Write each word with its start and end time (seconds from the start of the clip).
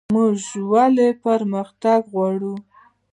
موږ 0.15 0.37
ولې 0.71 1.07
پرمختګ 1.23 2.01
غواړو؟ 2.13 2.55